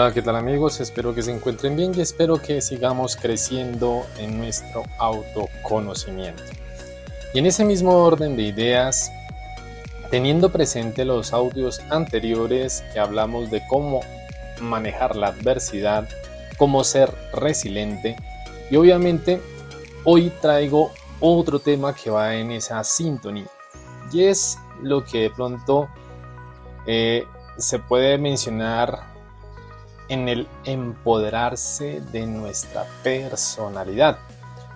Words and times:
Hola, 0.00 0.14
¿qué 0.14 0.22
tal 0.22 0.36
amigos? 0.36 0.78
Espero 0.78 1.12
que 1.12 1.22
se 1.22 1.32
encuentren 1.32 1.74
bien 1.74 1.92
y 1.92 2.00
espero 2.02 2.40
que 2.40 2.60
sigamos 2.60 3.16
creciendo 3.16 4.06
en 4.16 4.38
nuestro 4.38 4.84
autoconocimiento. 4.96 6.40
Y 7.34 7.40
en 7.40 7.46
ese 7.46 7.64
mismo 7.64 8.04
orden 8.04 8.36
de 8.36 8.44
ideas, 8.44 9.10
teniendo 10.08 10.52
presente 10.52 11.04
los 11.04 11.32
audios 11.32 11.80
anteriores 11.90 12.84
que 12.92 13.00
hablamos 13.00 13.50
de 13.50 13.60
cómo 13.66 14.02
manejar 14.60 15.16
la 15.16 15.30
adversidad, 15.30 16.08
cómo 16.58 16.84
ser 16.84 17.12
resiliente 17.32 18.14
y 18.70 18.76
obviamente 18.76 19.42
hoy 20.04 20.30
traigo 20.40 20.92
otro 21.18 21.58
tema 21.58 21.92
que 21.92 22.08
va 22.08 22.36
en 22.36 22.52
esa 22.52 22.84
sintonía 22.84 23.50
y 24.12 24.22
es 24.22 24.58
lo 24.80 25.04
que 25.04 25.22
de 25.22 25.30
pronto 25.30 25.88
eh, 26.86 27.24
se 27.56 27.80
puede 27.80 28.16
mencionar 28.16 29.17
en 30.08 30.28
el 30.28 30.48
empoderarse 30.64 32.00
de 32.12 32.26
nuestra 32.26 32.86
personalidad. 33.02 34.18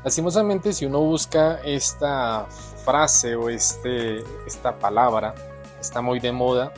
Lastimosamente, 0.04 0.72
si 0.72 0.84
uno 0.84 1.00
busca 1.00 1.60
esta 1.64 2.46
frase 2.84 3.36
o 3.36 3.48
este, 3.48 4.18
esta 4.46 4.76
palabra, 4.78 5.34
está 5.80 6.00
muy 6.00 6.18
de 6.20 6.32
moda, 6.32 6.72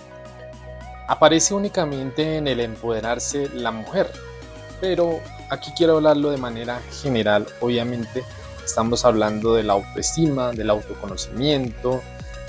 aparece 1.08 1.54
únicamente 1.54 2.36
en 2.36 2.48
el 2.48 2.60
empoderarse 2.60 3.48
la 3.48 3.70
mujer. 3.70 4.10
Pero 4.80 5.20
aquí 5.50 5.72
quiero 5.76 5.96
hablarlo 5.96 6.30
de 6.30 6.36
manera 6.36 6.80
general. 7.02 7.46
Obviamente, 7.60 8.24
estamos 8.64 9.04
hablando 9.04 9.54
de 9.54 9.62
la 9.62 9.74
autoestima, 9.74 10.52
del 10.52 10.70
autoconocimiento, 10.70 12.02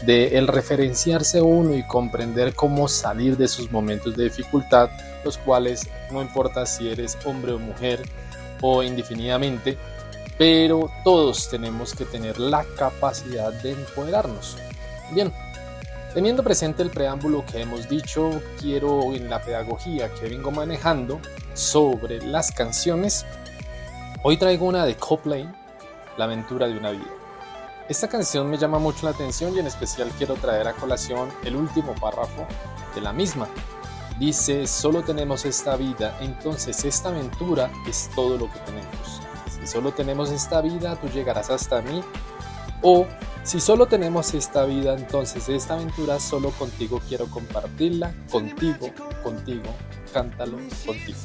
de 0.05 0.37
el 0.37 0.47
referenciarse 0.47 1.41
uno 1.41 1.75
y 1.75 1.85
comprender 1.87 2.53
cómo 2.53 2.87
salir 2.87 3.37
de 3.37 3.47
sus 3.47 3.71
momentos 3.71 4.15
de 4.15 4.25
dificultad, 4.25 4.89
los 5.23 5.37
cuales 5.37 5.89
no 6.11 6.21
importa 6.21 6.65
si 6.65 6.89
eres 6.89 7.17
hombre 7.25 7.53
o 7.53 7.59
mujer 7.59 8.01
o 8.61 8.83
indefinidamente, 8.83 9.77
pero 10.37 10.89
todos 11.03 11.49
tenemos 11.49 11.93
que 11.93 12.05
tener 12.05 12.39
la 12.39 12.63
capacidad 12.77 13.51
de 13.53 13.71
empoderarnos. 13.71 14.57
Bien, 15.11 15.31
teniendo 16.13 16.43
presente 16.43 16.83
el 16.83 16.89
preámbulo 16.89 17.45
que 17.45 17.61
hemos 17.61 17.87
dicho, 17.89 18.41
quiero 18.59 19.13
en 19.13 19.29
la 19.29 19.41
pedagogía 19.41 20.13
que 20.13 20.29
vengo 20.29 20.51
manejando 20.51 21.19
sobre 21.53 22.21
las 22.21 22.51
canciones, 22.51 23.25
hoy 24.23 24.37
traigo 24.37 24.65
una 24.65 24.85
de 24.85 24.95
Copley, 24.95 25.49
La 26.17 26.25
aventura 26.25 26.67
de 26.67 26.77
una 26.77 26.91
vida. 26.91 27.24
Esta 27.87 28.07
canción 28.07 28.49
me 28.49 28.57
llama 28.57 28.79
mucho 28.79 29.05
la 29.05 29.11
atención 29.11 29.55
y 29.55 29.59
en 29.59 29.67
especial 29.67 30.09
quiero 30.17 30.33
traer 30.33 30.67
a 30.67 30.73
colación 30.73 31.29
el 31.43 31.55
último 31.55 31.93
párrafo 31.93 32.47
de 32.95 33.01
la 33.01 33.13
misma. 33.13 33.47
Dice, 34.17 34.65
solo 34.65 35.03
tenemos 35.03 35.45
esta 35.45 35.75
vida, 35.75 36.17
entonces 36.19 36.83
esta 36.83 37.09
aventura 37.09 37.69
es 37.87 38.09
todo 38.15 38.39
lo 38.39 38.51
que 38.51 38.57
tenemos. 38.59 39.21
Si 39.51 39.67
solo 39.67 39.91
tenemos 39.91 40.31
esta 40.31 40.61
vida, 40.61 40.99
tú 40.99 41.09
llegarás 41.09 41.51
hasta 41.51 41.83
mí. 41.83 42.01
O 42.81 43.05
si 43.43 43.61
solo 43.61 43.85
tenemos 43.85 44.33
esta 44.33 44.65
vida, 44.65 44.95
entonces 44.95 45.47
esta 45.47 45.75
aventura 45.75 46.19
solo 46.19 46.49
contigo 46.51 46.99
quiero 47.07 47.27
compartirla, 47.27 48.15
contigo, 48.31 48.89
contigo, 49.21 49.69
cántalo 50.11 50.57
contigo. 50.87 51.19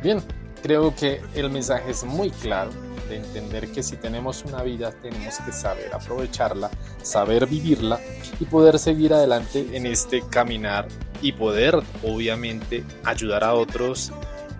Bien, 0.00 0.22
creo 0.62 0.94
que 0.94 1.20
el 1.34 1.50
mensaje 1.50 1.90
es 1.90 2.04
muy 2.04 2.30
claro 2.30 2.70
de 3.12 3.18
entender 3.18 3.70
que 3.70 3.82
si 3.82 3.96
tenemos 3.96 4.44
una 4.44 4.62
vida 4.62 4.90
tenemos 4.90 5.38
que 5.44 5.52
saber 5.52 5.92
aprovecharla, 5.94 6.70
saber 7.02 7.46
vivirla 7.46 8.00
y 8.40 8.44
poder 8.46 8.78
seguir 8.78 9.12
adelante 9.12 9.66
en 9.72 9.86
este 9.86 10.22
caminar 10.28 10.88
y 11.20 11.32
poder 11.32 11.80
obviamente 12.02 12.84
ayudar 13.04 13.44
a 13.44 13.54
otros 13.54 14.12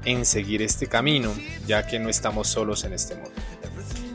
en 0.04 0.24
seguir 0.26 0.62
este 0.62 0.86
camino, 0.86 1.32
ya 1.66 1.86
que 1.86 1.98
no 1.98 2.08
estamos 2.08 2.48
solos 2.48 2.84
en 2.84 2.92
este 2.92 3.14
mundo. 3.14 3.30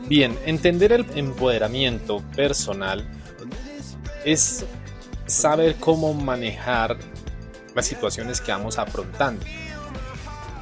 Bien, 0.06 0.38
entender 0.46 0.92
el 0.92 1.06
empoderamiento 1.16 2.22
personal 2.34 3.04
es 4.24 4.64
saber 5.26 5.76
cómo 5.76 6.14
manejar 6.14 6.96
las 7.74 7.86
situaciones 7.86 8.40
que 8.40 8.52
vamos 8.52 8.78
afrontando. 8.78 9.44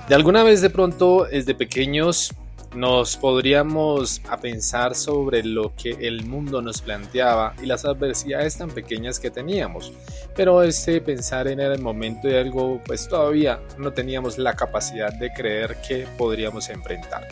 De 0.09 0.15
alguna 0.15 0.43
vez 0.43 0.61
de 0.61 0.71
pronto, 0.71 1.27
desde 1.31 1.55
pequeños, 1.55 2.33
nos 2.77 3.17
podríamos 3.17 4.21
a 4.29 4.37
pensar 4.37 4.95
sobre 4.95 5.43
lo 5.43 5.75
que 5.75 5.97
el 6.01 6.27
mundo 6.27 6.61
nos 6.61 6.83
planteaba 6.83 7.55
y 7.63 7.67
las 7.67 7.87
adversidades 7.87 8.59
tan 8.59 8.71
pequeñas 8.71 9.19
que 9.19 9.31
teníamos. 9.31 9.93
Pero 10.35 10.63
este 10.63 11.01
pensar 11.01 11.49
en 11.49 11.61
el 11.61 11.81
momento 11.81 12.29
de 12.29 12.39
algo, 12.39 12.83
pues 12.85 13.09
todavía 13.09 13.61
no 13.79 13.93
teníamos 13.93 14.37
la 14.37 14.55
capacidad 14.55 15.13
de 15.13 15.33
creer 15.33 15.79
que 15.87 16.07
podríamos 16.19 16.69
enfrentar. 16.69 17.27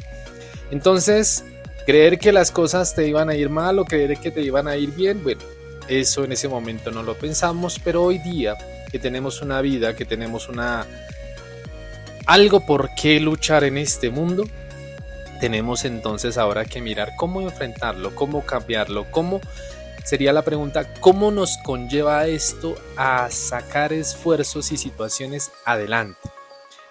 Entonces, 0.71 1.45
creer 1.85 2.19
que 2.19 2.33
las 2.33 2.51
cosas 2.51 2.95
te 2.95 3.07
iban 3.07 3.29
a 3.29 3.35
ir 3.35 3.51
mal 3.51 3.79
o 3.79 3.85
creer 3.85 4.17
que 4.17 4.31
te 4.31 4.41
iban 4.41 4.67
a 4.67 4.77
ir 4.77 4.93
bien, 4.93 5.23
bueno, 5.23 5.43
eso 5.89 6.25
en 6.25 6.33
ese 6.33 6.49
momento 6.49 6.91
no 6.91 7.03
lo 7.03 7.15
pensamos, 7.15 7.79
pero 7.85 8.03
hoy 8.03 8.19
día 8.19 8.57
que 8.91 8.99
tenemos 8.99 9.43
una 9.43 9.61
vida, 9.61 9.95
que 9.95 10.07
tenemos 10.07 10.49
una 10.49 10.87
algo 12.27 12.65
por 12.65 12.95
qué 12.95 13.21
luchar 13.21 13.65
en 13.65 13.77
este 13.77 14.09
mundo, 14.09 14.45
tenemos 15.41 15.85
entonces 15.85 16.39
ahora 16.39 16.65
que 16.65 16.81
mirar 16.81 17.13
cómo 17.17 17.41
enfrentarlo, 17.41 18.15
cómo 18.15 18.45
cambiarlo, 18.45 19.11
cómo 19.11 19.41
sería 20.05 20.33
la 20.33 20.43
pregunta, 20.43 20.93
¿cómo 21.01 21.31
nos 21.31 21.57
conlleva 21.59 22.27
esto 22.27 22.75
a 22.97 23.31
sacar 23.31 23.93
esfuerzos 23.93 24.71
y 24.73 24.77
situaciones 24.77 25.51
adelante? 25.65 26.21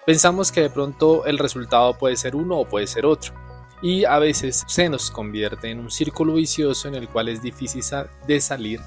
Pensamos 0.04 0.52
que 0.52 0.60
de 0.60 0.70
pronto 0.70 1.24
el 1.24 1.38
resultado 1.38 1.96
puede 1.96 2.16
ser 2.16 2.36
uno 2.36 2.58
o 2.58 2.68
puede 2.68 2.86
ser 2.86 3.06
otro. 3.06 3.32
Y 3.80 4.04
a 4.04 4.18
veces 4.18 4.64
se 4.66 4.88
nos 4.88 5.10
convierte 5.10 5.70
en 5.70 5.78
un 5.78 5.90
círculo 5.90 6.34
vicioso 6.34 6.88
en 6.88 6.94
el 6.94 7.08
cual 7.08 7.28
es 7.28 7.42
difícil 7.42 7.82
de 8.26 8.40
salir 8.40 8.80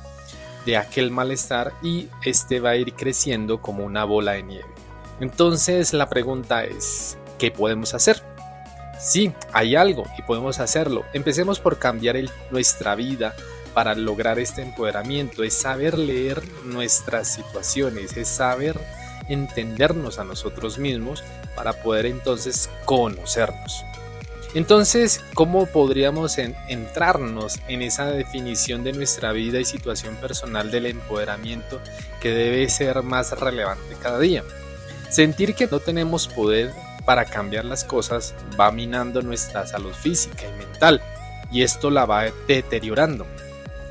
de 0.65 0.77
aquel 0.77 1.11
malestar 1.11 1.73
y 1.81 2.09
este 2.23 2.59
va 2.59 2.71
a 2.71 2.75
ir 2.75 2.93
creciendo 2.93 3.61
como 3.61 3.85
una 3.85 4.03
bola 4.03 4.33
de 4.33 4.43
nieve. 4.43 4.69
Entonces 5.19 5.93
la 5.93 6.09
pregunta 6.09 6.65
es, 6.65 7.17
¿qué 7.39 7.51
podemos 7.51 7.93
hacer? 7.93 8.21
Sí, 8.99 9.33
hay 9.53 9.75
algo 9.75 10.05
y 10.17 10.21
podemos 10.23 10.59
hacerlo. 10.59 11.05
Empecemos 11.13 11.59
por 11.59 11.77
cambiar 11.77 12.17
nuestra 12.51 12.95
vida 12.95 13.35
para 13.73 13.93
lograr 13.93 14.39
este 14.39 14.61
empoderamiento. 14.61 15.43
Es 15.43 15.53
saber 15.53 15.97
leer 15.97 16.41
nuestras 16.63 17.27
situaciones, 17.27 18.17
es 18.17 18.27
saber 18.27 18.79
entendernos 19.29 20.19
a 20.19 20.23
nosotros 20.23 20.79
mismos 20.79 21.23
para 21.55 21.73
poder 21.83 22.07
entonces 22.07 22.69
conocernos. 22.85 23.83
Entonces, 24.53 25.21
¿cómo 25.33 25.67
podríamos 25.67 26.37
entrarnos 26.37 27.59
en 27.67 27.81
esa 27.81 28.05
definición 28.07 28.83
de 28.83 28.93
nuestra 28.93 29.31
vida 29.31 29.59
y 29.59 29.65
situación 29.65 30.15
personal 30.15 30.71
del 30.71 30.87
empoderamiento 30.87 31.79
que 32.21 32.31
debe 32.31 32.69
ser 32.69 33.03
más 33.03 33.37
relevante 33.39 33.95
cada 34.01 34.19
día? 34.19 34.43
Sentir 35.09 35.53
que 35.53 35.67
no 35.67 35.79
tenemos 35.79 36.27
poder 36.27 36.71
para 37.07 37.23
cambiar 37.23 37.63
las 37.63 37.85
cosas 37.85 38.35
va 38.59 38.69
minando 38.69 39.21
nuestra 39.21 39.65
salud 39.65 39.93
física 39.93 40.43
y 40.45 40.57
mental 40.57 41.01
y 41.49 41.61
esto 41.61 41.89
la 41.89 42.05
va 42.05 42.25
deteriorando. 42.49 43.25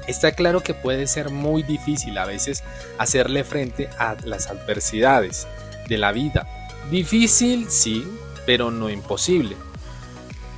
Está 0.07 0.33
claro 0.33 0.63
que 0.63 0.75
puede 0.75 1.07
ser 1.07 1.31
muy 1.31 1.63
difícil 1.63 2.19
a 2.19 2.27
veces 2.27 2.63
hacerle 2.99 3.43
frente 3.43 3.89
a 3.99 4.17
las 4.23 4.49
adversidades 4.49 5.49
de 5.89 5.97
la 5.97 6.13
vida. 6.13 6.47
Difícil 6.91 7.71
sí, 7.71 8.07
pero 8.45 8.71
no 8.71 8.91
imposible. 8.91 9.57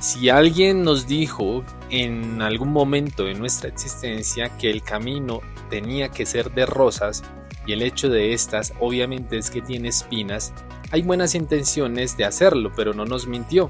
Si 0.01 0.29
alguien 0.29 0.83
nos 0.83 1.07
dijo 1.07 1.63
en 1.89 2.41
algún 2.41 2.73
momento 2.73 3.23
de 3.23 3.35
nuestra 3.35 3.69
existencia 3.69 4.49
que 4.57 4.69
el 4.69 4.83
camino 4.83 5.39
tenía 5.69 6.09
que 6.09 6.25
ser 6.25 6.51
de 6.51 6.65
rosas 6.65 7.23
y 7.69 7.73
el 7.73 7.83
hecho 7.83 8.09
de 8.09 8.33
estas 8.33 8.73
obviamente 8.79 9.37
es 9.37 9.51
que 9.51 9.61
tiene 9.61 9.89
espinas, 9.89 10.53
hay 10.89 11.03
buenas 11.03 11.35
intenciones 11.35 12.17
de 12.17 12.25
hacerlo, 12.25 12.71
pero 12.75 12.95
no 12.95 13.05
nos 13.05 13.27
mintió. 13.27 13.69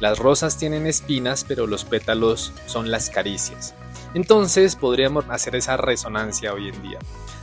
Las 0.00 0.18
rosas 0.18 0.58
tienen 0.58 0.84
espinas, 0.84 1.44
pero 1.46 1.68
los 1.68 1.84
pétalos 1.84 2.52
son 2.66 2.90
las 2.90 3.08
caricias. 3.08 3.76
Entonces 4.14 4.74
podríamos 4.74 5.26
hacer 5.28 5.54
esa 5.54 5.76
resonancia 5.76 6.52
hoy 6.52 6.70
en 6.70 6.82
día. 6.82 6.98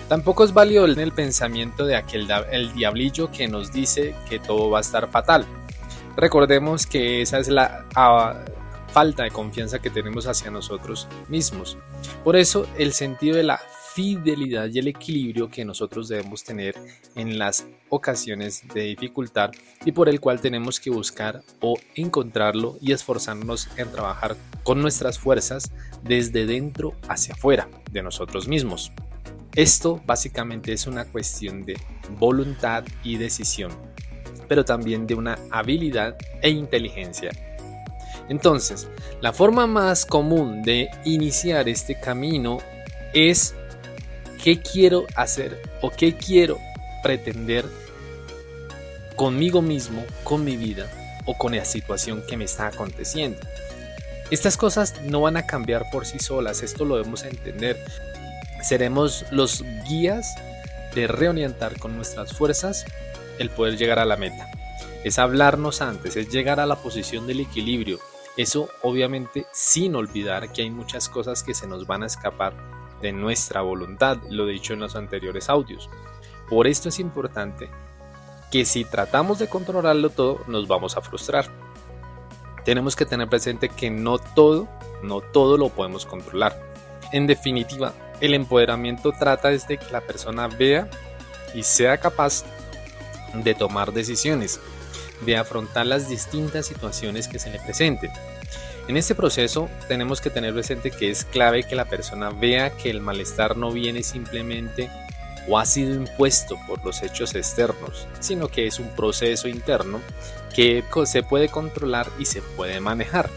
Tampoco 0.09 0.43
es 0.43 0.53
válido 0.53 0.83
el 0.83 1.13
pensamiento 1.13 1.85
de 1.85 1.95
aquel 1.95 2.27
el 2.51 2.73
diablillo 2.73 3.31
que 3.31 3.47
nos 3.47 3.71
dice 3.71 4.13
que 4.27 4.39
todo 4.39 4.69
va 4.69 4.79
a 4.79 4.81
estar 4.81 5.09
fatal. 5.09 5.45
Recordemos 6.17 6.85
que 6.85 7.21
esa 7.21 7.39
es 7.39 7.47
la 7.47 7.85
ah, 7.95 8.35
falta 8.89 9.23
de 9.23 9.31
confianza 9.31 9.79
que 9.79 9.89
tenemos 9.89 10.27
hacia 10.27 10.51
nosotros 10.51 11.07
mismos. 11.29 11.77
Por 12.25 12.35
eso 12.35 12.67
el 12.77 12.91
sentido 12.91 13.37
de 13.37 13.43
la 13.43 13.61
fidelidad 13.97 14.69
y 14.71 14.77
el 14.77 14.89
equilibrio 14.89 15.49
que 15.49 15.65
nosotros 15.65 16.07
debemos 16.07 16.43
tener 16.43 16.75
en 17.15 17.39
las 17.39 17.65
ocasiones 17.89 18.63
de 18.71 18.81
dificultad 18.81 19.49
y 19.85 19.91
por 19.91 20.07
el 20.07 20.19
cual 20.19 20.39
tenemos 20.39 20.79
que 20.79 20.91
buscar 20.91 21.41
o 21.61 21.79
encontrarlo 21.95 22.77
y 22.79 22.91
esforzarnos 22.91 23.67
en 23.75 23.91
trabajar 23.91 24.37
con 24.61 24.83
nuestras 24.83 25.17
fuerzas 25.17 25.71
desde 26.03 26.45
dentro 26.45 26.93
hacia 27.07 27.33
afuera 27.33 27.67
de 27.91 28.03
nosotros 28.03 28.47
mismos. 28.47 28.91
Esto 29.55 29.99
básicamente 30.05 30.73
es 30.73 30.85
una 30.85 31.05
cuestión 31.05 31.63
de 31.63 31.75
voluntad 32.19 32.83
y 33.03 33.17
decisión. 33.17 33.71
pero 34.47 34.63
también 34.63 35.07
de 35.07 35.13
una 35.15 35.37
habilidad 35.51 36.15
e 36.41 36.49
inteligencia. 36.49 37.31
Entonces, 38.29 38.87
la 39.19 39.33
forma 39.33 39.67
más 39.67 40.05
común 40.05 40.61
de 40.61 40.87
iniciar 41.03 41.67
este 41.67 41.99
camino 41.99 42.59
es 43.13 43.53
qué 44.47 44.61
quiero 44.61 45.05
hacer 45.17 45.61
o 45.81 45.91
qué 45.91 46.15
quiero 46.15 46.57
pretender 47.03 47.65
conmigo 49.17 49.61
mismo, 49.61 50.05
con 50.23 50.45
mi 50.45 50.55
vida 50.55 50.89
o 51.25 51.37
con 51.37 51.53
la 51.53 51.65
situación 51.65 52.23
que 52.25 52.37
me 52.37 52.45
está 52.45 52.67
aconteciendo. 52.67 53.41
Estas 54.31 54.55
cosas 54.55 55.01
no 55.03 55.19
van 55.19 55.35
a 55.35 55.45
cambiar 55.45 55.89
por 55.91 56.05
sí 56.05 56.19
solas, 56.19 56.63
esto 56.63 56.85
lo 56.85 56.95
debemos 56.95 57.25
entender. 57.25 57.77
Seremos 58.63 59.25
los 59.31 59.65
guías 59.85 60.33
de 60.95 61.07
reorientar 61.07 61.77
con 61.77 61.97
nuestras 61.97 62.31
fuerzas 62.31 62.85
el 63.39 63.49
poder 63.49 63.75
llegar 63.75 63.99
a 63.99 64.05
la 64.05 64.15
meta. 64.15 64.49
Es 65.03 65.19
hablarnos 65.19 65.81
antes, 65.81 66.15
es 66.15 66.29
llegar 66.29 66.61
a 66.61 66.65
la 66.65 66.77
posición 66.77 67.27
del 67.27 67.41
equilibrio. 67.41 67.99
Eso 68.37 68.69
obviamente 68.81 69.45
sin 69.51 69.93
olvidar 69.97 70.53
que 70.53 70.61
hay 70.61 70.69
muchas 70.69 71.09
cosas 71.09 71.43
que 71.43 71.53
se 71.53 71.67
nos 71.67 71.85
van 71.85 72.03
a 72.03 72.07
escapar 72.07 72.76
de 73.01 73.11
nuestra 73.11 73.61
voluntad, 73.61 74.17
lo 74.29 74.45
dicho 74.45 74.73
en 74.73 74.79
los 74.79 74.95
anteriores 74.95 75.49
audios. 75.49 75.89
Por 76.49 76.67
esto 76.67 76.89
es 76.89 76.99
importante 76.99 77.69
que 78.51 78.65
si 78.65 78.85
tratamos 78.85 79.39
de 79.39 79.49
controlarlo 79.49 80.09
todo, 80.09 80.41
nos 80.47 80.67
vamos 80.67 80.97
a 80.97 81.01
frustrar. 81.01 81.45
Tenemos 82.63 82.95
que 82.95 83.05
tener 83.05 83.27
presente 83.27 83.69
que 83.69 83.89
no 83.89 84.17
todo, 84.17 84.67
no 85.03 85.21
todo 85.21 85.57
lo 85.57 85.69
podemos 85.69 86.05
controlar. 86.05 86.59
En 87.11 87.27
definitiva, 87.27 87.93
el 88.19 88.33
empoderamiento 88.33 89.11
trata 89.11 89.49
de 89.49 89.77
que 89.77 89.91
la 89.91 90.01
persona 90.01 90.47
vea 90.47 90.89
y 91.53 91.63
sea 91.63 91.97
capaz 91.97 92.43
de 93.33 93.53
tomar 93.53 93.93
decisiones, 93.93 94.59
de 95.25 95.37
afrontar 95.37 95.85
las 95.85 96.09
distintas 96.09 96.65
situaciones 96.65 97.27
que 97.27 97.39
se 97.39 97.49
le 97.49 97.59
presenten. 97.59 98.11
En 98.87 98.95
este 98.95 99.15
proceso 99.15 99.69
tenemos 99.89 100.21
que 100.21 100.29
tener 100.29 100.53
presente 100.53 100.91
que 100.91 101.09
es 101.09 101.25
clave 101.25 101.63
que 101.63 101.75
la 101.75 101.85
persona 101.85 102.29
vea 102.29 102.69
que 102.69 102.89
el 102.89 103.01
malestar 103.01 103.57
no 103.57 103.71
viene 103.71 104.01
simplemente 104.01 104.89
o 105.49 105.59
ha 105.59 105.65
sido 105.65 105.93
impuesto 105.93 106.57
por 106.67 106.83
los 106.85 107.03
hechos 107.03 107.35
externos, 107.35 108.07
sino 108.19 108.47
que 108.47 108.65
es 108.65 108.79
un 108.79 108.87
proceso 108.95 109.49
interno 109.49 109.99
que 110.55 110.83
se 111.05 111.21
puede 111.21 111.49
controlar 111.49 112.07
y 112.17 112.25
se 112.25 112.41
puede 112.41 112.79
manejar. 112.79 113.29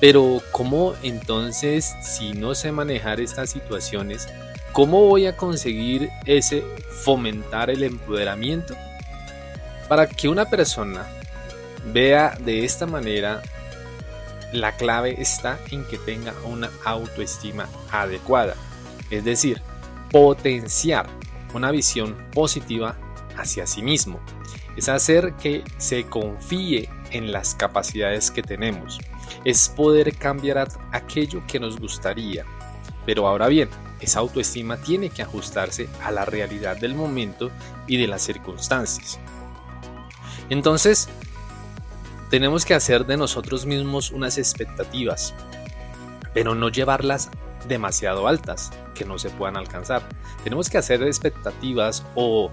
Pero 0.00 0.42
¿cómo 0.50 0.94
entonces, 1.02 1.94
si 2.02 2.32
no 2.32 2.54
sé 2.54 2.70
manejar 2.70 3.20
estas 3.20 3.50
situaciones, 3.50 4.28
cómo 4.72 5.06
voy 5.06 5.26
a 5.26 5.36
conseguir 5.36 6.10
ese 6.26 6.62
fomentar 7.02 7.70
el 7.70 7.82
empoderamiento? 7.82 8.74
Para 9.88 10.06
que 10.06 10.28
una 10.28 10.44
persona 10.44 11.06
vea 11.92 12.36
de 12.38 12.64
esta 12.64 12.86
manera 12.86 13.42
la 14.52 14.76
clave 14.76 15.20
está 15.20 15.58
en 15.70 15.84
que 15.84 15.98
tenga 15.98 16.34
una 16.44 16.70
autoestima 16.84 17.68
adecuada, 17.90 18.54
es 19.10 19.24
decir, 19.24 19.60
potenciar 20.10 21.08
una 21.54 21.70
visión 21.70 22.16
positiva 22.32 22.96
hacia 23.36 23.66
sí 23.66 23.82
mismo, 23.82 24.20
es 24.76 24.88
hacer 24.88 25.34
que 25.34 25.64
se 25.78 26.04
confíe 26.04 26.88
en 27.10 27.32
las 27.32 27.54
capacidades 27.54 28.30
que 28.30 28.42
tenemos, 28.42 28.98
es 29.44 29.68
poder 29.68 30.16
cambiar 30.16 30.68
aquello 30.92 31.42
que 31.46 31.60
nos 31.60 31.78
gustaría. 31.78 32.44
Pero 33.06 33.26
ahora 33.26 33.48
bien, 33.48 33.68
esa 34.00 34.20
autoestima 34.20 34.76
tiene 34.76 35.10
que 35.10 35.22
ajustarse 35.22 35.88
a 36.02 36.10
la 36.10 36.24
realidad 36.24 36.76
del 36.76 36.94
momento 36.94 37.50
y 37.86 37.96
de 37.96 38.06
las 38.06 38.22
circunstancias. 38.22 39.18
Entonces, 40.48 41.08
tenemos 42.30 42.64
que 42.64 42.74
hacer 42.74 43.06
de 43.06 43.16
nosotros 43.16 43.66
mismos 43.66 44.12
unas 44.12 44.38
expectativas, 44.38 45.34
pero 46.32 46.54
no 46.54 46.68
llevarlas 46.68 47.28
demasiado 47.68 48.28
altas 48.28 48.70
que 48.94 49.04
no 49.04 49.18
se 49.18 49.30
puedan 49.30 49.56
alcanzar. 49.56 50.08
Tenemos 50.44 50.70
que 50.70 50.78
hacer 50.78 51.02
expectativas 51.02 52.04
o 52.14 52.52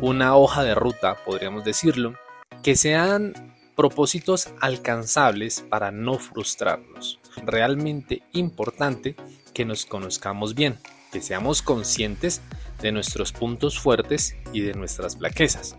una 0.00 0.36
hoja 0.36 0.64
de 0.64 0.74
ruta, 0.74 1.16
podríamos 1.24 1.64
decirlo, 1.64 2.14
que 2.62 2.76
sean 2.76 3.54
propósitos 3.76 4.48
alcanzables 4.60 5.60
para 5.68 5.90
no 5.90 6.18
frustrarnos. 6.18 7.20
Realmente 7.44 8.22
importante 8.32 9.16
que 9.52 9.66
nos 9.66 9.84
conozcamos 9.84 10.54
bien, 10.54 10.78
que 11.12 11.20
seamos 11.20 11.60
conscientes 11.60 12.40
de 12.80 12.92
nuestros 12.92 13.32
puntos 13.32 13.78
fuertes 13.78 14.36
y 14.54 14.60
de 14.60 14.72
nuestras 14.72 15.18
flaquezas, 15.18 15.76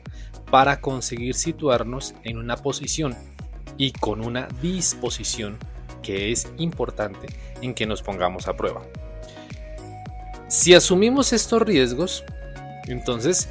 para 0.51 0.81
conseguir 0.81 1.33
situarnos 1.33 2.13
en 2.23 2.37
una 2.37 2.57
posición 2.57 3.15
y 3.77 3.93
con 3.93 4.23
una 4.23 4.47
disposición 4.61 5.57
que 6.03 6.31
es 6.31 6.47
importante 6.57 7.27
en 7.61 7.73
que 7.73 7.87
nos 7.87 8.03
pongamos 8.03 8.47
a 8.47 8.55
prueba. 8.55 8.81
Si 10.47 10.73
asumimos 10.75 11.31
estos 11.31 11.61
riesgos, 11.61 12.25
entonces 12.87 13.49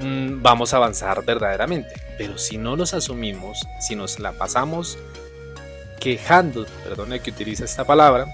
mm, 0.00 0.40
vamos 0.40 0.72
a 0.72 0.76
avanzar 0.76 1.24
verdaderamente. 1.24 1.92
Pero 2.16 2.38
si 2.38 2.56
no 2.56 2.76
los 2.76 2.94
asumimos, 2.94 3.58
si 3.80 3.96
nos 3.96 4.18
la 4.18 4.32
pasamos 4.32 4.98
quejando, 6.00 6.66
perdone 6.84 7.20
que 7.20 7.30
utilice 7.30 7.64
esta 7.64 7.84
palabra, 7.84 8.26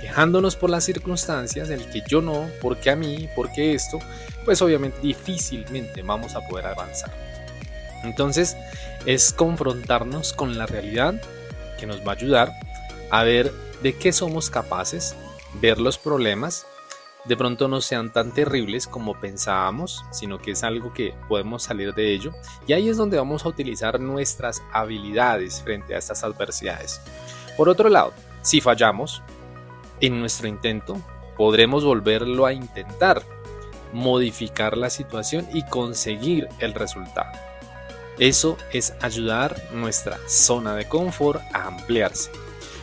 quejándonos 0.00 0.56
por 0.56 0.70
las 0.70 0.84
circunstancias, 0.84 1.70
el 1.70 1.88
que 1.90 2.02
yo 2.06 2.22
no, 2.22 2.48
porque 2.60 2.90
a 2.90 2.96
mí, 2.96 3.28
porque 3.34 3.74
esto, 3.74 3.98
pues 4.44 4.62
obviamente 4.62 5.00
difícilmente 5.00 6.02
vamos 6.02 6.34
a 6.34 6.46
poder 6.46 6.66
avanzar. 6.66 7.10
Entonces 8.02 8.56
es 9.06 9.32
confrontarnos 9.32 10.32
con 10.32 10.56
la 10.58 10.66
realidad 10.66 11.20
que 11.78 11.86
nos 11.86 12.00
va 12.00 12.12
a 12.12 12.16
ayudar 12.16 12.52
a 13.10 13.22
ver 13.22 13.52
de 13.82 13.96
qué 13.96 14.12
somos 14.12 14.50
capaces, 14.50 15.14
ver 15.60 15.78
los 15.78 15.98
problemas, 15.98 16.66
de 17.24 17.36
pronto 17.36 17.68
no 17.68 17.80
sean 17.80 18.12
tan 18.12 18.32
terribles 18.32 18.86
como 18.86 19.20
pensábamos, 19.20 20.04
sino 20.10 20.38
que 20.38 20.52
es 20.52 20.64
algo 20.64 20.92
que 20.92 21.14
podemos 21.28 21.62
salir 21.62 21.94
de 21.94 22.14
ello. 22.14 22.32
Y 22.66 22.72
ahí 22.72 22.88
es 22.88 22.96
donde 22.96 23.18
vamos 23.18 23.44
a 23.44 23.48
utilizar 23.48 24.00
nuestras 24.00 24.62
habilidades 24.72 25.60
frente 25.62 25.94
a 25.94 25.98
estas 25.98 26.24
adversidades. 26.24 27.00
Por 27.56 27.68
otro 27.68 27.90
lado, 27.90 28.14
si 28.42 28.60
fallamos 28.60 29.22
en 30.00 30.20
nuestro 30.20 30.48
intento, 30.48 31.00
podremos 31.36 31.84
volverlo 31.84 32.46
a 32.46 32.52
intentar, 32.52 33.22
modificar 33.92 34.76
la 34.76 34.90
situación 34.90 35.48
y 35.52 35.62
conseguir 35.64 36.48
el 36.58 36.74
resultado. 36.74 37.30
Eso 38.18 38.58
es 38.72 38.92
ayudar 39.00 39.56
nuestra 39.72 40.18
zona 40.28 40.74
de 40.74 40.86
confort 40.86 41.40
a 41.54 41.66
ampliarse. 41.66 42.30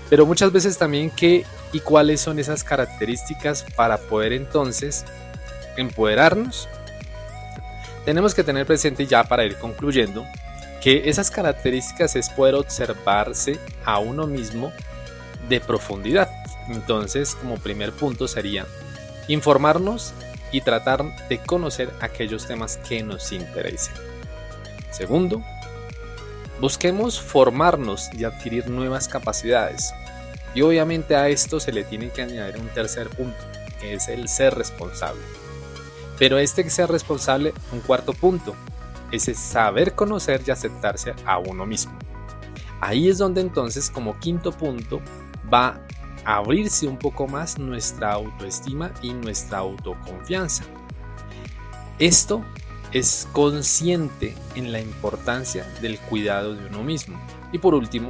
Pero 0.10 0.26
muchas 0.26 0.52
veces 0.52 0.78
también 0.78 1.12
qué 1.12 1.46
y 1.74 1.80
cuáles 1.82 2.22
son 2.22 2.40
esas 2.40 2.64
características 2.64 3.66
para 3.76 3.98
poder 3.98 4.34
entonces 4.34 5.06
empoderarnos. 5.76 6.68
Tenemos 8.06 8.34
que 8.34 8.44
tener 8.44 8.66
presente 8.66 9.06
ya 9.06 9.24
para 9.26 9.46
ir 9.46 9.58
concluyendo 9.58 10.26
que 10.82 11.10
esas 11.10 11.30
características 11.30 12.16
es 12.16 12.30
poder 12.30 12.56
observarse 12.56 13.60
a 13.86 14.00
uno 14.00 14.26
mismo 14.26 14.72
de 15.50 15.60
profundidad. 15.60 16.30
Entonces, 16.70 17.36
como 17.36 17.58
primer 17.58 17.92
punto 17.92 18.28
sería 18.28 18.66
informarnos 19.28 20.14
y 20.52 20.62
tratar 20.62 21.28
de 21.28 21.40
conocer 21.40 21.92
aquellos 22.02 22.48
temas 22.48 22.78
que 22.78 23.04
nos 23.04 23.32
interesen. 23.32 23.94
Segundo, 24.92 25.44
busquemos 26.60 27.20
formarnos 27.20 28.10
y 28.14 28.24
adquirir 28.24 28.70
nuevas 28.70 29.08
capacidades. 29.08 29.94
Y 30.56 30.62
obviamente 30.62 31.16
a 31.16 31.28
esto 31.28 31.60
se 31.60 31.72
le 31.72 31.84
tiene 31.84 32.10
que 32.10 32.24
añadir 32.24 32.60
un 32.60 32.70
tercer 32.70 33.10
punto, 33.10 33.38
que 33.80 33.94
es 33.94 34.08
el 34.08 34.28
ser 34.28 34.56
responsable. 34.56 35.22
Pero 36.18 36.40
este 36.40 36.68
ser 36.70 36.90
responsable, 36.90 37.54
un 37.72 37.82
cuarto 37.82 38.14
punto, 38.14 38.56
es 39.12 39.28
el 39.28 39.36
saber 39.36 39.94
conocer 39.94 40.42
y 40.46 40.52
aceptarse 40.52 41.14
a 41.26 41.38
uno 41.38 41.66
mismo. 41.66 41.98
Ahí 42.82 43.10
es 43.10 43.18
donde 43.18 43.42
entonces 43.42 43.90
como 43.90 44.20
quinto 44.20 44.52
punto 44.52 45.02
va 45.52 45.80
abrirse 46.28 46.88
un 46.88 46.98
poco 46.98 47.26
más 47.26 47.58
nuestra 47.58 48.12
autoestima 48.12 48.92
y 49.02 49.14
nuestra 49.14 49.60
autoconfianza. 49.60 50.66
Esto 52.00 52.44
es 52.92 53.30
consciente 53.32 54.36
en 54.56 54.74
la 54.74 54.82
importancia 54.82 55.64
del 55.82 55.98
cuidado 55.98 56.54
de 56.54 56.66
uno 56.66 56.84
mismo. 56.84 57.18
Y 57.54 57.60
por 57.60 57.74
último, 57.74 58.10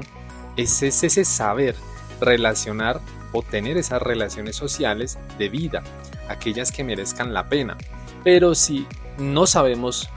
es 0.55 0.81
ese 0.81 1.23
saber 1.25 1.75
relacionar 2.19 3.01
o 3.33 3.43
tener 3.43 3.77
esas 3.77 4.01
relaciones 4.01 4.55
sociales 4.55 5.19
de 5.37 5.49
vida, 5.49 5.83
aquellas 6.27 6.71
que 6.71 6.83
merezcan 6.83 7.35
la 7.35 7.47
pena. 7.47 7.77
Pero 8.23 8.55
si 8.55 8.87
no 9.19 9.45
sabemos 9.45 10.09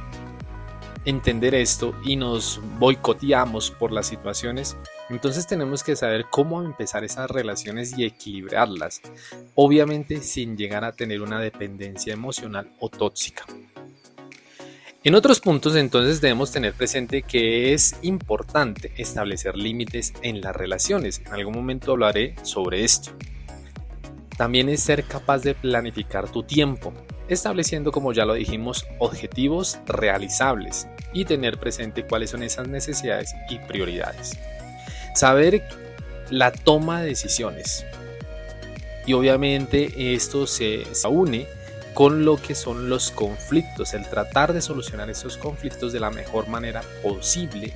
entender 1.05 1.55
esto 1.55 1.95
y 2.03 2.17
nos 2.17 2.63
boicoteamos 2.79 3.71
por 3.71 3.93
las 3.93 4.07
situaciones, 4.07 4.79
entonces 5.11 5.47
tenemos 5.47 5.83
que 5.83 5.97
saber 5.97 6.27
cómo 6.31 6.63
empezar 6.63 7.05
esas 7.05 7.31
relaciones 7.31 7.99
y 7.99 8.05
equilibrarlas, 8.05 9.01
obviamente 9.55 10.23
sin 10.23 10.57
llegar 10.57 10.85
a 10.85 10.93
tener 10.93 11.21
una 11.21 11.41
dependencia 11.41 12.13
emocional 12.13 12.71
o 12.79 12.89
tóxica. 12.89 13.45
En 15.03 15.15
otros 15.15 15.41
puntos 15.41 15.77
entonces 15.77 16.21
debemos 16.21 16.53
tener 16.53 16.75
presente 16.75 17.23
que 17.23 17.73
es 17.73 17.97
importante 18.03 18.93
establecer 18.99 19.57
límites 19.57 20.13
en 20.21 20.43
las 20.43 20.55
relaciones. 20.55 21.23
En 21.25 21.33
algún 21.33 21.55
momento 21.55 21.93
hablaré 21.93 22.35
sobre 22.43 22.85
esto. 22.85 23.11
También 24.37 24.69
es 24.69 24.83
ser 24.83 25.05
capaz 25.05 25.39
de 25.39 25.55
planificar 25.55 26.31
tu 26.31 26.43
tiempo, 26.43 26.93
estableciendo, 27.29 27.93
como 27.93 28.13
ya 28.13 28.27
lo 28.27 28.35
dijimos, 28.35 28.87
objetivos 28.99 29.79
realizables 29.87 30.87
y 31.15 31.25
tener 31.25 31.59
presente 31.59 32.07
cuáles 32.07 32.31
son 32.31 32.43
esas 32.43 32.69
necesidades 32.69 33.35
y 33.49 33.59
prioridades. 33.59 34.39
Saber 35.15 35.63
la 36.31 36.53
toma 36.53 37.03
de 37.03 37.09
decisiones. 37.09 37.85
Y 39.07 39.13
obviamente 39.13 40.15
esto 40.15 40.47
se 40.47 40.85
une 41.09 41.47
con 41.95 42.25
lo 42.25 42.37
que 42.37 42.55
son 42.55 42.89
los 42.89 43.11
conflictos, 43.11 43.95
el 43.95 44.09
tratar 44.09 44.53
de 44.53 44.63
solucionar 44.63 45.11
esos 45.11 45.37
conflictos 45.37 45.93
de 45.93 46.01
la 46.01 46.11
mejor 46.11 46.49
manera 46.49 46.83
posible 47.03 47.75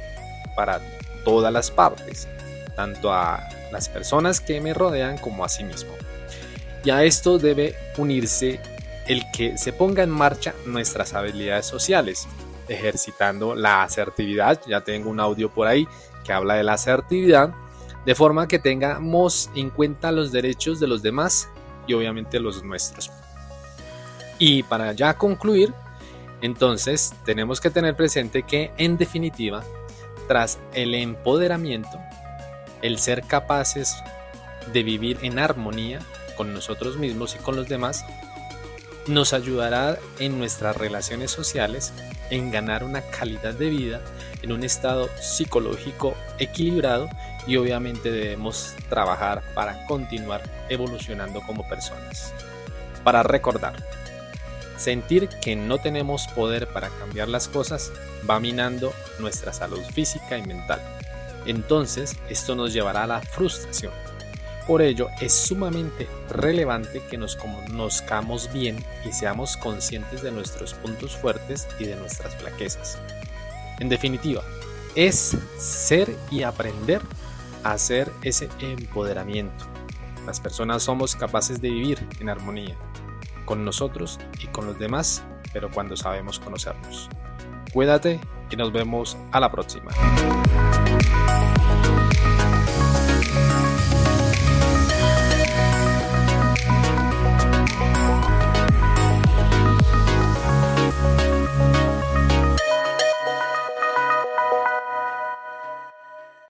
para 0.54 0.80
todas 1.24 1.52
las 1.52 1.70
partes, 1.70 2.28
tanto 2.76 3.12
a 3.12 3.48
las 3.72 3.88
personas 3.88 4.40
que 4.40 4.60
me 4.60 4.72
rodean 4.72 5.18
como 5.18 5.44
a 5.44 5.48
sí 5.48 5.64
mismo. 5.64 5.92
Y 6.84 6.90
a 6.90 7.02
esto 7.02 7.38
debe 7.38 7.74
unirse 7.96 8.60
el 9.08 9.22
que 9.32 9.58
se 9.58 9.72
ponga 9.72 10.02
en 10.02 10.10
marcha 10.10 10.54
nuestras 10.64 11.14
habilidades 11.14 11.66
sociales, 11.66 12.28
ejercitando 12.68 13.54
la 13.54 13.82
asertividad, 13.82 14.60
ya 14.66 14.82
tengo 14.82 15.10
un 15.10 15.20
audio 15.20 15.50
por 15.50 15.66
ahí 15.66 15.86
que 16.24 16.32
habla 16.32 16.54
de 16.54 16.64
la 16.64 16.72
asertividad, 16.74 17.54
de 18.04 18.14
forma 18.14 18.48
que 18.48 18.58
tengamos 18.58 19.50
en 19.54 19.70
cuenta 19.70 20.12
los 20.12 20.32
derechos 20.32 20.80
de 20.80 20.88
los 20.88 21.02
demás 21.02 21.48
y 21.86 21.94
obviamente 21.94 22.40
los 22.40 22.64
nuestros. 22.64 23.10
Y 24.38 24.62
para 24.64 24.92
ya 24.92 25.16
concluir, 25.16 25.72
entonces 26.40 27.14
tenemos 27.24 27.60
que 27.60 27.70
tener 27.70 27.96
presente 27.96 28.42
que 28.42 28.72
en 28.76 28.96
definitiva, 28.96 29.62
tras 30.28 30.58
el 30.72 30.94
empoderamiento, 30.94 31.98
el 32.82 32.98
ser 32.98 33.22
capaces 33.22 33.96
de 34.72 34.82
vivir 34.82 35.18
en 35.22 35.38
armonía 35.38 36.00
con 36.36 36.52
nosotros 36.52 36.96
mismos 36.96 37.34
y 37.34 37.38
con 37.38 37.56
los 37.56 37.68
demás, 37.68 38.04
nos 39.06 39.32
ayudará 39.32 39.98
en 40.18 40.38
nuestras 40.38 40.76
relaciones 40.76 41.30
sociales 41.30 41.92
en 42.30 42.50
ganar 42.50 42.84
una 42.84 43.02
calidad 43.02 43.54
de 43.54 43.68
vida 43.68 44.00
en 44.42 44.52
un 44.52 44.64
estado 44.64 45.08
psicológico 45.20 46.14
equilibrado 46.38 47.08
y 47.46 47.56
obviamente 47.56 48.10
debemos 48.10 48.74
trabajar 48.88 49.42
para 49.54 49.86
continuar 49.86 50.42
evolucionando 50.68 51.40
como 51.42 51.68
personas. 51.68 52.32
Para 53.02 53.22
recordar, 53.22 53.74
Sentir 54.76 55.28
que 55.28 55.54
no 55.54 55.78
tenemos 55.78 56.26
poder 56.28 56.66
para 56.66 56.88
cambiar 56.88 57.28
las 57.28 57.48
cosas 57.48 57.92
va 58.28 58.40
minando 58.40 58.92
nuestra 59.20 59.52
salud 59.52 59.80
física 59.92 60.36
y 60.36 60.42
mental. 60.42 60.80
Entonces, 61.46 62.16
esto 62.28 62.54
nos 62.56 62.72
llevará 62.72 63.04
a 63.04 63.06
la 63.06 63.20
frustración. 63.20 63.92
Por 64.66 64.80
ello, 64.80 65.08
es 65.20 65.34
sumamente 65.34 66.08
relevante 66.30 67.02
que 67.10 67.18
nos 67.18 67.36
conozcamos 67.36 68.50
bien 68.52 68.82
y 69.04 69.12
seamos 69.12 69.58
conscientes 69.58 70.22
de 70.22 70.32
nuestros 70.32 70.72
puntos 70.72 71.16
fuertes 71.16 71.68
y 71.78 71.84
de 71.84 71.96
nuestras 71.96 72.34
flaquezas. 72.36 72.98
En 73.78 73.90
definitiva, 73.90 74.42
es 74.94 75.36
ser 75.58 76.16
y 76.30 76.44
aprender 76.44 77.02
a 77.62 77.72
hacer 77.72 78.10
ese 78.22 78.48
empoderamiento. 78.60 79.66
Las 80.24 80.40
personas 80.40 80.82
somos 80.82 81.14
capaces 81.14 81.60
de 81.60 81.68
vivir 81.68 82.08
en 82.20 82.30
armonía 82.30 82.76
con 83.44 83.64
nosotros 83.66 84.18
y 84.40 84.46
con 84.46 84.66
los 84.66 84.78
demás, 84.78 85.22
pero 85.52 85.70
cuando 85.70 85.96
sabemos 85.96 86.38
conocernos. 86.40 87.10
Cuídate 87.72 88.18
y 88.50 88.56
nos 88.56 88.72
vemos 88.72 89.18
a 89.32 89.40
la 89.40 89.50
próxima. 89.50 89.90